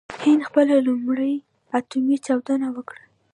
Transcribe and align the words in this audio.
هند 0.23 0.41
خپله 0.49 0.75
لومړۍ 0.87 1.35
اټومي 1.77 2.17
چاودنه 2.25 2.67
وکړه. 2.75 3.03